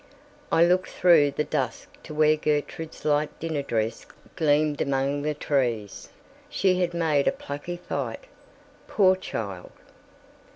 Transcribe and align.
I 0.51 0.65
looked 0.65 0.89
through 0.89 1.29
the 1.29 1.43
dusk 1.43 1.87
to 2.01 2.13
where 2.15 2.35
Gertrude's 2.35 3.05
light 3.05 3.39
dinner 3.39 3.61
dress 3.61 4.03
gleamed 4.35 4.81
among 4.81 5.21
the 5.21 5.35
trees. 5.35 6.09
She 6.49 6.79
HAD 6.81 6.95
made 6.95 7.27
a 7.27 7.31
plucky 7.31 7.77
fight, 7.77 8.23
poor 8.87 9.15
child. 9.15 9.71